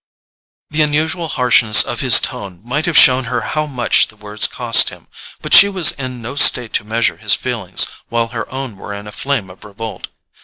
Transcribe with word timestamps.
The 0.71 0.81
unusual 0.81 1.27
harshness 1.27 1.83
of 1.83 1.99
his 1.99 2.19
tone 2.19 2.61
might 2.63 2.87
have 2.87 2.97
shown 2.97 3.25
her 3.25 3.41
how 3.41 3.67
much 3.67 4.07
the 4.07 4.15
words 4.15 4.47
cost 4.47 4.89
him; 4.89 5.05
but 5.43 5.53
she 5.53 5.69
was 5.69 5.91
in 5.91 6.23
no 6.23 6.35
state 6.35 6.73
to 6.73 6.83
measure 6.83 7.17
his 7.17 7.35
feelings 7.35 7.85
while 8.09 8.29
her 8.29 8.51
own 8.51 8.77
were 8.77 8.95
in 8.95 9.05
a 9.05 9.11
flame 9.11 9.51
of 9.51 9.63
revolt. 9.63 10.07